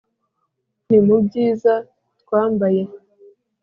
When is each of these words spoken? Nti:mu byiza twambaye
Nti:mu 0.85 1.15
byiza 1.25 1.73
twambaye 2.21 2.81